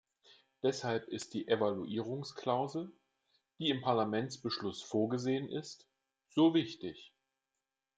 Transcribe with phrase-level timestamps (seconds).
[0.63, 2.91] Deshalb ist die Evaluierungsklausel,
[3.59, 5.85] die im Parlamentsbeschluss vorgesehen ist,
[6.27, 7.13] so wichtig.